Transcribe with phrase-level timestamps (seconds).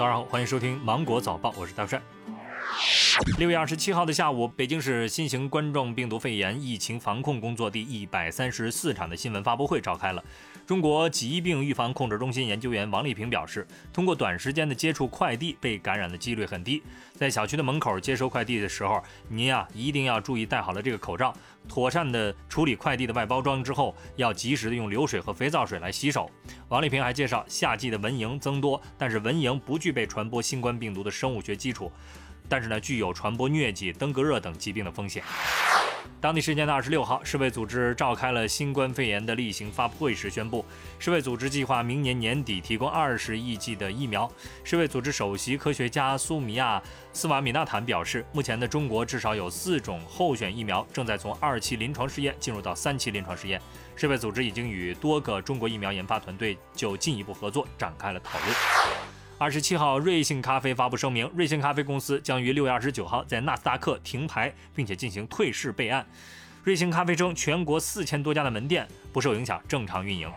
[0.00, 2.00] 早上好，欢迎收听芒果早报，我是大帅。
[3.36, 10.24] 六月二十七号的下午，北京市新型冠状病毒肺炎疫情防控工作第一百三十四场的新闻发布会召开了。
[10.66, 16.82] 中国疾病预防控制中心研究员王丽萍表示，通过短时间的接触快递，被感染的几率很低。
[17.12, 21.34] 在小区的门口接收快递的时候，您啊一定要注意戴好了这个口罩，
[21.68, 26.30] 妥善的处理快递的外包装之后，要及时的用流水和肥皂水来洗手。
[26.68, 31.92] 王丽萍还介绍，夏季的蚊蝇增多，但是蚊蝇不具备传播新冠病毒的生物学基础。
[32.50, 35.22] 但是呢，具有传播疟疾、登革热等疾病的风险。
[36.20, 40.62] 当地时间的二十六号，世卫组织召开了新冠肺炎的例行发布会时宣布，
[40.98, 44.30] 世卫组织计划明年年底提供二十亿剂的疫苗。
[44.62, 46.82] 世卫组织首席科学家苏米亚
[47.14, 53.58] 斯瓦米纳坦表示，目前的中国至少有四种候选疫苗正在从二期临床试验进入到三期临床试验。
[53.96, 59.19] 世卫组织已经与多个中国疫苗研发团队就进一步合作展开了讨论。
[59.40, 66.04] 二十七号，瑞幸咖啡发布声明，瑞幸咖啡公司将于六月二十九号在纳斯达克停牌，并且进行退市备案。
[66.62, 70.30] 瑞幸咖啡称，全国四千多家的门店不受影响，正常运营。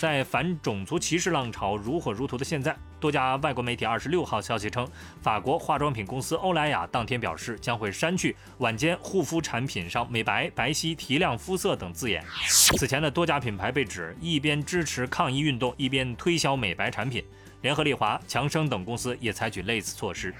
[0.00, 4.88] 在反种族歧视浪潮如火如荼的现在，多家外国媒体二十六号消息称，
[5.20, 12.24] 法国化妆品公司欧莱雅当天表示将会删去晚间护肤产品上美白、白皙、提亮肤色等字眼。
[12.48, 17.22] 此前的多家品牌被指一边支持抗议运动，一边推销美白产品。
[17.62, 20.34] 联合利华、强生等公司也采取类似措施。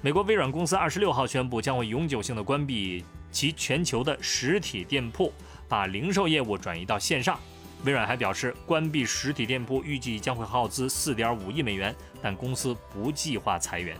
[0.00, 5.32] 美国微软公司二十六号宣布，将会永久性的关闭其全球的实体店铺，
[5.68, 7.38] 把零售业务转移到线上。
[7.84, 13.96] 微软还表示，关闭实体店铺预计将会耗资四点五亿美元，但公司不计划裁员。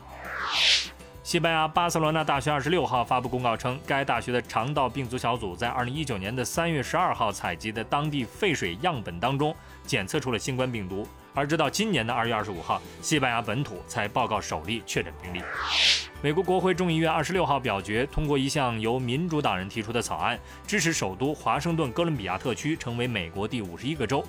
[1.22, 9.54] 西班牙巴塞罗那大学二十六号发布公告称，该大学的肠道病毒小组在二零一九年的三月十二号采集的当地废水样本当中
[9.86, 11.06] 检测出了新冠病毒。
[11.40, 15.40] 而直到今年的二月二十五号，西班牙本土才报告首例确诊病例。
[16.20, 24.22] 美国国会众议院二十六号表决通过一项由民主党人提出的草案，支持首都华盛顿哥伦比亚特区成为美国第五十一个州。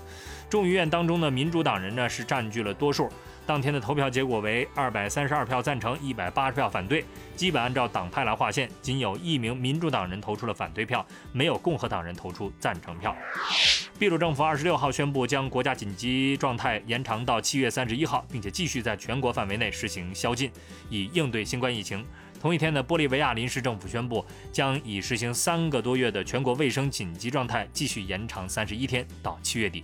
[0.49, 3.09] 众议院当中的民主党人呢是占据了多数。
[3.45, 7.03] 当天的投票结果为二百三十二票赞成，一百八十票反对，
[7.35, 13.15] 基本按照党派来划线，仅有一名民主党人投出了反对票，没有共和党人投出赞成票。
[13.99, 20.51] 秘鲁政府二十六号宣布将国家紧急状态延长到七月三十一号，并且继续在全国范围内实行宵禁，
[20.89, 22.05] 以应对新冠疫情。
[22.39, 29.83] 同一天的玻利维亚临时政府宣布，将以实行三个多月的全国卫生紧急状态继续延长三十一天，到七月底。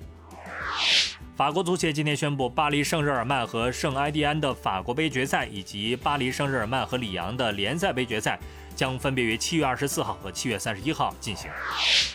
[1.37, 8.39] 法国足协今天宣布，巴黎圣日耳曼和圣埃蒂安的法国杯决赛，以及巴黎圣日耳曼和里昂的联赛杯决赛，
[8.75, 11.47] 将分别于七月二十四号和七月三十一号进行。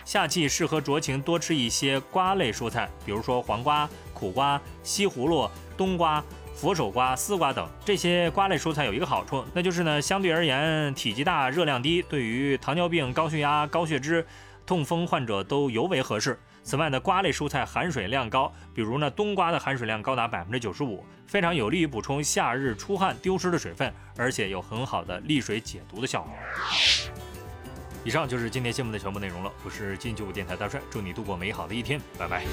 [0.05, 6.21] 夏季适合酌情多吃一些瓜类蔬菜，比如说黄瓜、苦瓜、西葫芦、冬瓜、
[6.57, 7.71] 佛手瓜、丝瓜等。
[7.85, 14.27] 这些瓜类蔬菜有一个好处，那就是呢，相对而言体积大、热量低，对于糖尿病、高血压、高血脂、
[14.65, 16.39] 痛风患者都尤为合适。
[16.65, 26.33] 此外呢，瓜类蔬菜含水量高，比如呢，冬瓜的含水量高达百分之九十五，非常有利于补充夏日出汗丢失的水分，而且有很好的利水解毒的效果。
[28.05, 32.45] 以上就是今天新闻的全部内容了，我是金九五电台大帅，祝你度过美好的一天，拜拜。